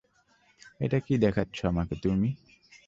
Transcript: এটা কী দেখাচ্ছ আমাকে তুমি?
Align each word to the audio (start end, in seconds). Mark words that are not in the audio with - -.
এটা 0.79 0.97
কী 0.99 1.13
দেখাচ্ছ 1.17 1.57
আমাকে 1.65 1.95
তুমি? 2.03 2.29